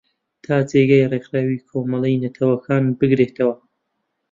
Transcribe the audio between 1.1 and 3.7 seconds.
ریکخراوی کۆمەلەی نەتەوەکان بگرێتەوە